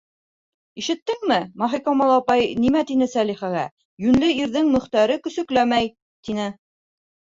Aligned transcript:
-Ишеттеңме, 0.83 1.37
Маһикамал 1.65 2.15
апай, 2.15 2.49
нимә 2.65 2.83
тине 2.93 3.11
Сәлихә: 3.13 3.55
«Йүнле 4.09 4.35
ирҙең 4.43 4.75
Мөхтәре 4.81 5.23
көсөкләмәй», 5.31 5.97
тине. 6.29 6.55